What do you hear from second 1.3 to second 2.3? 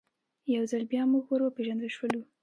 وپېژندل سولو.